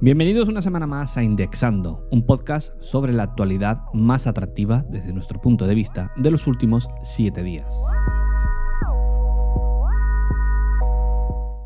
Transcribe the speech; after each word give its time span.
Bienvenidos 0.00 0.48
una 0.48 0.62
semana 0.62 0.86
más 0.86 1.16
a 1.16 1.24
Indexando, 1.24 2.06
un 2.12 2.24
podcast 2.24 2.72
sobre 2.80 3.12
la 3.12 3.24
actualidad 3.24 3.80
más 3.92 4.28
atractiva 4.28 4.84
desde 4.88 5.12
nuestro 5.12 5.40
punto 5.40 5.66
de 5.66 5.74
vista 5.74 6.12
de 6.16 6.30
los 6.30 6.46
últimos 6.46 6.88
siete 7.02 7.42
días. 7.42 7.68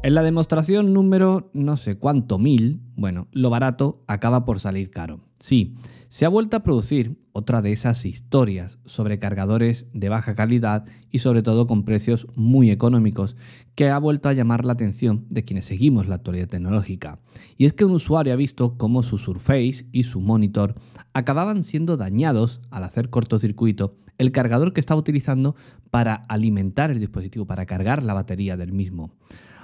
En 0.05 0.15
la 0.15 0.25
demostración 0.25 0.93
número 0.93 1.49
no 1.53 1.77
sé 1.77 1.97
cuánto 1.97 2.37
mil, 2.37 2.81
bueno, 2.97 3.29
lo 3.31 3.51
barato 3.51 4.03
acaba 4.09 4.45
por 4.45 4.59
salir 4.59 4.91
caro. 4.91 5.21
Sí, 5.39 5.77
se 6.09 6.25
ha 6.25 6.29
vuelto 6.29 6.57
a 6.57 6.65
producir 6.65 7.21
otra 7.31 7.63
de 7.63 7.71
esas 7.71 8.05
historias 8.05 8.79
sobre 8.85 9.21
cargadores 9.21 9.87
de 9.93 10.09
baja 10.09 10.35
calidad 10.35 10.87
y 11.13 11.21
sobre 11.21 11.45
todo 11.45 11.69
con 11.69 11.85
precios 11.85 12.27
muy 12.35 12.73
económicos 12.73 13.37
que 13.77 13.91
ha 13.91 13.99
vuelto 13.99 14.29
a 14.29 14.33
llamar 14.33 14.65
la 14.65 14.73
atención 14.73 15.25
de 15.31 15.45
quienes 15.45 15.67
seguimos 15.67 16.09
la 16.09 16.17
actualidad 16.17 16.49
tecnológica. 16.49 17.21
Y 17.57 17.67
es 17.67 17.73
que 17.73 17.85
un 17.85 17.93
usuario 17.93 18.33
ha 18.33 18.37
visto 18.37 18.77
cómo 18.77 19.05
su 19.05 19.19
Surface 19.19 19.87
y 19.93 20.03
su 20.03 20.21
monitor 20.21 20.75
acababan 21.13 21.63
siendo 21.63 21.97
dañados 21.97 22.61
al 22.73 22.83
hacer 22.83 23.09
cortocircuito 23.09 23.95
el 24.19 24.33
cargador 24.33 24.73
que 24.73 24.81
estaba 24.81 24.99
utilizando 24.99 25.55
para 25.93 26.15
alimentar 26.15 26.91
el 26.91 26.99
dispositivo, 26.99 27.47
para 27.47 27.67
cargar 27.67 28.03
la 28.03 28.15
batería 28.15 28.57
del 28.57 28.73
mismo. 28.73 29.13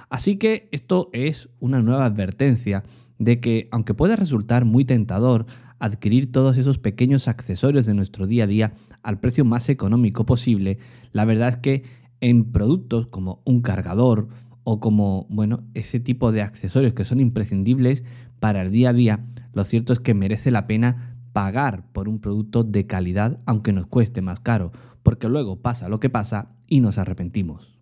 Así 0.09 0.37
que 0.37 0.69
esto 0.71 1.09
es 1.13 1.49
una 1.59 1.81
nueva 1.81 2.05
advertencia 2.05 2.83
de 3.19 3.39
que, 3.39 3.67
aunque 3.71 3.93
pueda 3.93 4.15
resultar 4.15 4.65
muy 4.65 4.85
tentador 4.85 5.45
adquirir 5.77 6.31
todos 6.31 6.57
esos 6.57 6.77
pequeños 6.77 7.27
accesorios 7.27 7.85
de 7.85 7.93
nuestro 7.93 8.27
día 8.27 8.43
a 8.45 8.47
día 8.47 8.73
al 9.03 9.19
precio 9.19 9.45
más 9.45 9.69
económico 9.69 10.25
posible, 10.25 10.79
la 11.13 11.25
verdad 11.25 11.49
es 11.49 11.57
que 11.57 11.83
en 12.21 12.51
productos 12.51 13.07
como 13.07 13.41
un 13.45 13.61
cargador 13.61 14.27
o 14.63 14.79
como, 14.79 15.25
bueno, 15.29 15.63
ese 15.73 15.99
tipo 15.99 16.31
de 16.31 16.41
accesorios 16.41 16.93
que 16.93 17.05
son 17.05 17.19
imprescindibles 17.19 18.03
para 18.39 18.61
el 18.61 18.71
día 18.71 18.89
a 18.89 18.93
día, 18.93 19.25
lo 19.53 19.63
cierto 19.63 19.93
es 19.93 19.99
que 19.99 20.13
merece 20.13 20.51
la 20.51 20.67
pena 20.67 21.15
pagar 21.33 21.85
por 21.93 22.09
un 22.09 22.19
producto 22.19 22.63
de 22.63 22.85
calidad 22.85 23.39
aunque 23.45 23.73
nos 23.73 23.87
cueste 23.87 24.21
más 24.21 24.39
caro, 24.39 24.71
porque 25.03 25.29
luego 25.29 25.61
pasa 25.61 25.87
lo 25.87 25.99
que 25.99 26.09
pasa 26.09 26.49
y 26.67 26.81
nos 26.81 26.97
arrepentimos. 26.97 27.78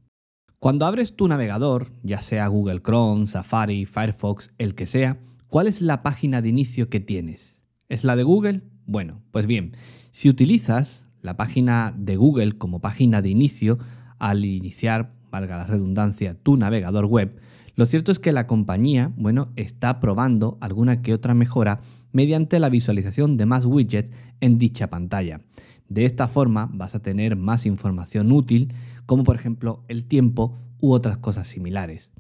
Cuando 0.60 0.88
abres 0.88 1.16
tu 1.16 1.28
navegador, 1.28 1.92
ya 2.02 2.20
sea 2.24 2.48
Google 2.48 2.82
Chrome, 2.82 3.28
Safari, 3.28 3.86
Firefox, 3.86 4.50
el 4.58 4.74
que 4.74 4.88
sea, 4.88 5.20
¿cuál 5.50 5.68
es 5.68 5.82
la 5.82 6.02
página 6.02 6.42
de 6.42 6.50
inicio 6.50 6.90
que 6.90 7.00
tienes? 7.00 7.62
¿Es 7.90 8.04
la 8.04 8.16
de 8.16 8.24
Google? 8.24 8.64
Bueno, 8.88 9.22
pues 9.32 9.46
bien, 9.46 9.78
si 10.10 10.30
utilizas 10.30 11.08
la 11.22 11.38
página 11.38 11.94
de 11.96 12.16
Google 12.16 12.58
como 12.58 12.82
página 12.82 13.22
de 13.22 13.30
inicio 13.30 13.78
al 14.18 14.46
iniciar, 14.46 15.14
valga 15.30 15.58
la 15.58 15.68
redundancia, 15.68 16.36
tu 16.42 16.58
navegador 16.58 17.06
web, 17.06 17.40
lo 17.76 17.86
cierto 17.86 18.12
es 18.12 18.18
que 18.18 18.32
la 18.32 18.48
compañía, 18.48 19.12
bueno, 19.16 19.50
está 19.58 20.00
probando 20.00 20.58
alguna 20.60 21.04
que 21.04 21.14
otra 21.14 21.36
mejora 21.36 21.82
mediante 22.12 22.60
la 22.60 22.70
visualización 22.70 23.38
de 23.38 23.46
más 23.46 23.64
widgets 23.64 24.12
en 24.42 24.58
dicha 24.58 24.88
pantalla. 24.88 25.42
De 25.90 26.06
esta 26.06 26.28
forma 26.28 26.70
vas 26.74 26.96
a 26.96 27.02
tener 27.02 27.36
más 27.36 27.66
información 27.66 28.32
útil, 28.32 28.74
como 29.06 29.24
por 29.24 29.36
ejemplo 29.36 29.84
el 29.88 30.06
tiempo 30.06 30.58
u 30.80 30.92
otras 30.92 31.18
cosas 31.18 31.48
similares. 31.48 32.12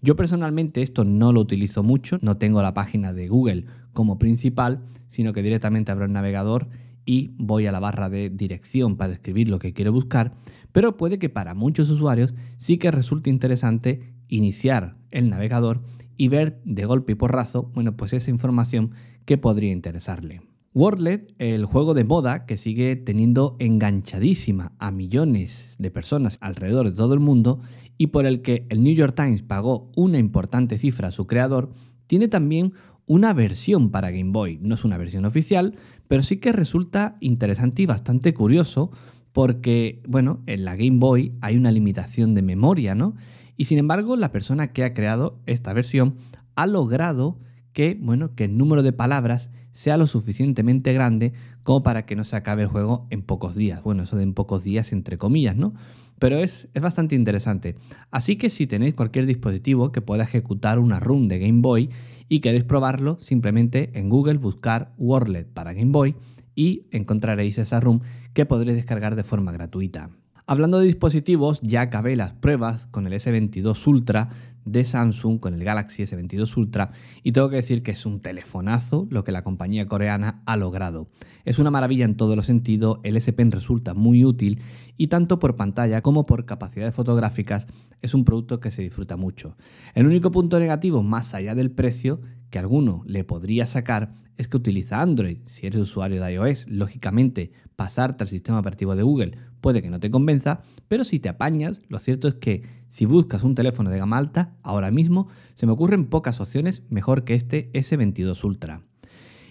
Yo 0.00 0.16
personalmente 0.16 0.82
esto 0.82 1.04
no 1.04 1.32
lo 1.32 1.40
utilizo 1.40 1.82
mucho, 1.82 2.18
no 2.22 2.36
tengo 2.36 2.62
la 2.62 2.74
página 2.74 3.12
de 3.12 3.28
Google 3.28 3.66
como 3.92 4.18
principal, 4.18 4.84
sino 5.06 5.32
que 5.32 5.42
directamente 5.42 5.92
abro 5.92 6.04
el 6.04 6.12
navegador 6.12 6.68
y 7.04 7.34
voy 7.38 7.66
a 7.66 7.72
la 7.72 7.80
barra 7.80 8.10
de 8.10 8.30
dirección 8.30 8.96
para 8.96 9.12
escribir 9.12 9.48
lo 9.48 9.58
que 9.58 9.72
quiero 9.72 9.92
buscar, 9.92 10.34
pero 10.72 10.96
puede 10.96 11.18
que 11.18 11.28
para 11.28 11.54
muchos 11.54 11.88
usuarios 11.88 12.34
sí 12.56 12.78
que 12.78 12.90
resulte 12.90 13.30
interesante 13.30 14.14
iniciar 14.28 14.96
el 15.10 15.30
navegador 15.30 15.82
y 16.16 16.28
ver 16.28 16.60
de 16.64 16.84
golpe 16.84 17.12
y 17.12 17.14
porrazo, 17.14 17.70
bueno, 17.74 17.96
pues 17.96 18.12
esa 18.12 18.30
información 18.30 18.90
que 19.24 19.38
podría 19.38 19.72
interesarle. 19.72 20.42
Wordlet, 20.76 21.32
el 21.38 21.64
juego 21.64 21.94
de 21.94 22.04
moda 22.04 22.44
que 22.44 22.58
sigue 22.58 22.96
teniendo 22.96 23.56
enganchadísima 23.60 24.72
a 24.78 24.90
millones 24.90 25.74
de 25.78 25.90
personas 25.90 26.36
alrededor 26.42 26.90
de 26.90 26.94
todo 26.94 27.14
el 27.14 27.20
mundo 27.20 27.60
y 27.96 28.08
por 28.08 28.26
el 28.26 28.42
que 28.42 28.66
el 28.68 28.82
New 28.82 28.94
York 28.94 29.14
Times 29.16 29.40
pagó 29.40 29.90
una 29.96 30.18
importante 30.18 30.76
cifra 30.76 31.08
a 31.08 31.12
su 31.12 31.26
creador, 31.26 31.70
tiene 32.06 32.28
también 32.28 32.74
una 33.06 33.32
versión 33.32 33.90
para 33.90 34.10
Game 34.10 34.32
Boy. 34.32 34.58
No 34.60 34.74
es 34.74 34.84
una 34.84 34.98
versión 34.98 35.24
oficial, 35.24 35.76
pero 36.08 36.22
sí 36.22 36.36
que 36.36 36.52
resulta 36.52 37.16
interesante 37.20 37.80
y 37.80 37.86
bastante 37.86 38.34
curioso 38.34 38.90
porque, 39.32 40.02
bueno, 40.06 40.42
en 40.44 40.66
la 40.66 40.76
Game 40.76 40.98
Boy 40.98 41.38
hay 41.40 41.56
una 41.56 41.72
limitación 41.72 42.34
de 42.34 42.42
memoria, 42.42 42.94
¿no? 42.94 43.14
Y 43.56 43.64
sin 43.64 43.78
embargo, 43.78 44.14
la 44.16 44.30
persona 44.30 44.74
que 44.74 44.84
ha 44.84 44.92
creado 44.92 45.40
esta 45.46 45.72
versión 45.72 46.16
ha 46.54 46.66
logrado 46.66 47.38
que, 47.76 47.98
bueno, 48.00 48.34
que 48.34 48.44
el 48.44 48.56
número 48.56 48.82
de 48.82 48.94
palabras 48.94 49.50
sea 49.72 49.98
lo 49.98 50.06
suficientemente 50.06 50.94
grande 50.94 51.34
como 51.62 51.82
para 51.82 52.06
que 52.06 52.16
no 52.16 52.24
se 52.24 52.34
acabe 52.34 52.62
el 52.62 52.68
juego 52.68 53.06
en 53.10 53.20
pocos 53.20 53.54
días. 53.54 53.82
Bueno, 53.82 54.04
eso 54.04 54.16
de 54.16 54.22
en 54.22 54.32
pocos 54.32 54.64
días 54.64 54.94
entre 54.94 55.18
comillas, 55.18 55.56
¿no? 55.56 55.74
Pero 56.18 56.38
es, 56.38 56.70
es 56.72 56.80
bastante 56.80 57.16
interesante. 57.16 57.76
Así 58.10 58.36
que 58.36 58.48
si 58.48 58.66
tenéis 58.66 58.94
cualquier 58.94 59.26
dispositivo 59.26 59.92
que 59.92 60.00
pueda 60.00 60.24
ejecutar 60.24 60.78
una 60.78 61.00
run 61.00 61.28
de 61.28 61.38
Game 61.38 61.60
Boy 61.60 61.90
y 62.30 62.40
queréis 62.40 62.64
probarlo, 62.64 63.18
simplemente 63.20 63.90
en 63.92 64.08
Google 64.08 64.38
buscar 64.38 64.94
Wordlet 64.96 65.46
para 65.46 65.74
Game 65.74 65.92
Boy 65.92 66.14
y 66.54 66.86
encontraréis 66.92 67.58
esa 67.58 67.78
ROM 67.78 68.00
que 68.32 68.46
podréis 68.46 68.76
descargar 68.76 69.16
de 69.16 69.22
forma 69.22 69.52
gratuita. 69.52 70.08
Hablando 70.48 70.78
de 70.78 70.86
dispositivos, 70.86 71.60
ya 71.60 71.80
acabé 71.80 72.14
las 72.14 72.32
pruebas 72.32 72.86
con 72.92 73.08
el 73.08 73.14
S22 73.14 73.84
Ultra 73.88 74.28
de 74.64 74.84
Samsung, 74.84 75.40
con 75.40 75.54
el 75.54 75.64
Galaxy 75.64 76.04
S22 76.04 76.56
Ultra, 76.56 76.92
y 77.24 77.32
tengo 77.32 77.50
que 77.50 77.56
decir 77.56 77.82
que 77.82 77.90
es 77.90 78.06
un 78.06 78.20
telefonazo 78.20 79.08
lo 79.10 79.24
que 79.24 79.32
la 79.32 79.42
compañía 79.42 79.88
coreana 79.88 80.44
ha 80.46 80.56
logrado. 80.56 81.08
Es 81.44 81.58
una 81.58 81.72
maravilla 81.72 82.04
en 82.04 82.16
todos 82.16 82.36
los 82.36 82.46
sentidos, 82.46 83.00
el 83.02 83.16
S 83.16 83.32
Pen 83.32 83.50
resulta 83.50 83.92
muy 83.92 84.24
útil 84.24 84.60
y 84.96 85.08
tanto 85.08 85.40
por 85.40 85.56
pantalla 85.56 86.00
como 86.00 86.26
por 86.26 86.46
capacidades 86.46 86.94
fotográficas 86.94 87.66
es 88.00 88.14
un 88.14 88.24
producto 88.24 88.60
que 88.60 88.70
se 88.70 88.82
disfruta 88.82 89.16
mucho. 89.16 89.56
El 89.94 90.06
único 90.06 90.30
punto 90.30 90.60
negativo, 90.60 91.02
más 91.02 91.34
allá 91.34 91.56
del 91.56 91.72
precio, 91.72 92.20
que 92.50 92.58
alguno 92.58 93.02
le 93.06 93.24
podría 93.24 93.66
sacar 93.66 94.14
es 94.36 94.48
que 94.48 94.56
utiliza 94.56 95.00
Android. 95.00 95.38
Si 95.46 95.66
eres 95.66 95.80
usuario 95.80 96.22
de 96.22 96.34
iOS, 96.34 96.66
lógicamente 96.68 97.52
pasarte 97.76 98.24
al 98.24 98.28
sistema 98.28 98.58
operativo 98.60 98.96
de 98.96 99.02
Google 99.02 99.38
puede 99.60 99.82
que 99.82 99.90
no 99.90 99.98
te 99.98 100.12
convenza, 100.12 100.60
pero 100.86 101.02
si 101.02 101.18
te 101.18 101.28
apañas, 101.28 101.82
lo 101.88 101.98
cierto 101.98 102.28
es 102.28 102.34
que 102.34 102.62
si 102.88 103.04
buscas 103.04 103.42
un 103.42 103.56
teléfono 103.56 103.90
de 103.90 103.98
gama 103.98 104.16
alta, 104.16 104.54
ahora 104.62 104.92
mismo 104.92 105.26
se 105.54 105.66
me 105.66 105.72
ocurren 105.72 106.06
pocas 106.06 106.40
opciones 106.40 106.82
mejor 106.88 107.24
que 107.24 107.34
este 107.34 107.72
S22 107.72 108.44
Ultra. 108.44 108.82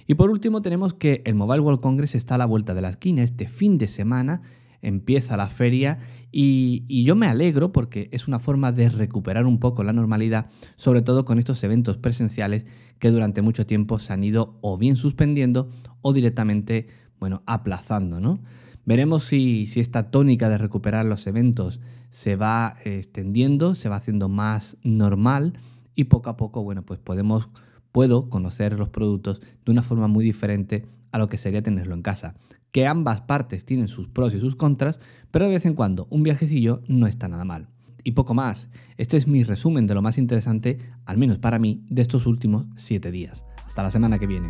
Y 0.08 0.14
por 0.14 0.30
último 0.30 0.62
tenemos 0.62 0.94
que 0.94 1.22
el 1.26 1.36
Mobile 1.36 1.60
World 1.60 1.82
Congress 1.82 2.16
está 2.16 2.36
a 2.36 2.38
la 2.38 2.46
vuelta 2.46 2.74
de 2.74 2.82
la 2.82 2.92
esquina 2.92 3.24
este 3.24 3.48
fin 3.48 3.78
de 3.78 3.88
semana 3.88 4.42
empieza 4.86 5.36
la 5.36 5.50
feria 5.50 6.00
y, 6.32 7.04
yo 7.04 7.16
me 7.16 7.28
alegro 7.28 7.72
porque 7.72 8.10
es 8.12 8.28
una 8.28 8.40
forma 8.40 8.72
de 8.72 8.90
recuperar 8.90 9.46
un 9.46 9.60
poco 9.60 9.84
la 9.84 9.94
normalidad, 9.94 10.48
sobre 10.76 11.02
todo 11.02 11.26
con 11.26 11.40
estos 11.40 11.64
eventos 11.64 11.98
presenciales 11.98 12.66
que 13.00 13.10
durante 13.10 13.42
mucho 13.42 13.66
tiempo 13.66 14.00
se 14.00 14.14
han 14.14 14.24
ido 14.24 14.58
o 14.62 14.78
bien 14.78 14.96
suspendiendo 14.96 15.70
o 16.02 16.14
directamente, 16.14 16.88
bueno, 17.20 17.42
aplazando, 17.46 18.20
¿no? 18.20 18.40
Veremos 18.86 19.24
si, 19.24 19.66
si 19.66 19.80
esta 19.80 20.12
tónica 20.12 20.50
de 20.50 20.60
recuperar 20.60 21.06
los 21.06 21.26
eventos 21.26 21.80
se 22.12 22.36
va 22.36 22.76
extendiendo, 22.84 23.74
se 23.74 23.90
va 23.90 23.96
haciendo 23.96 24.30
más 24.30 24.78
normal 24.84 25.58
y 25.96 26.06
poco 26.06 26.30
a 26.30 26.38
poco, 26.38 26.62
bueno, 26.62 26.84
pues 26.84 27.00
podemos, 27.00 27.50
puedo 27.92 28.30
conocer 28.30 28.78
los 28.78 28.90
productos 28.90 29.42
de 29.66 29.72
una 29.72 29.82
forma 29.82 30.08
muy 30.08 30.24
diferente 30.24 30.86
a 31.12 31.18
lo 31.18 31.30
que 31.30 31.38
sería 31.38 31.64
tenerlo 31.64 31.96
en 31.96 32.04
casa 32.04 32.36
que 32.76 32.88
ambas 32.88 33.22
partes 33.22 33.64
tienen 33.64 33.88
sus 33.88 34.10
pros 34.10 34.34
y 34.34 34.42
sus 34.42 34.58
contras, 34.58 35.00
pero 35.32 35.46
de 35.46 35.52
vez 35.52 35.66
en 35.66 35.76
cuando 35.76 36.08
un 36.10 36.24
viajecillo 36.24 36.82
no 36.90 37.08
está 37.08 37.30
nada 37.30 37.46
mal. 37.46 37.70
Y 38.04 38.12
poco 38.12 38.34
más, 38.34 38.68
este 38.98 39.16
es 39.16 39.28
mi 39.28 39.46
resumen 39.46 39.88
de 39.88 39.96
lo 39.96 40.02
más 40.02 40.18
interesante, 40.18 40.80
al 41.06 41.18
menos 41.18 41.38
para 41.38 41.58
mí, 41.58 41.86
de 41.90 42.02
estos 42.02 42.26
últimos 42.26 42.66
7 42.76 43.12
días. 43.12 43.46
Hasta 43.66 43.82
la 43.82 43.92
semana 43.92 44.20
que 44.20 44.28
viene. 44.28 44.50